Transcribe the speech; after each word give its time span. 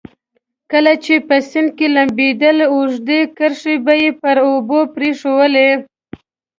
کله 0.71 0.93
چې 1.03 1.15
په 1.27 1.35
سیند 1.49 1.69
کې 1.77 1.87
لمبېدل 1.95 2.57
اوږدې 2.73 3.21
کرښې 3.37 3.75
به 3.85 3.93
یې 4.01 4.09
پر 4.21 4.37
اوبو 4.49 4.79
پرېښوولې. 4.95 5.69